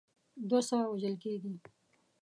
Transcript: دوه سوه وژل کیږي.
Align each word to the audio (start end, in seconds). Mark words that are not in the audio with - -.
دوه 0.49 0.59
سوه 0.69 0.83
وژل 0.89 1.15
کیږي. 1.23 1.53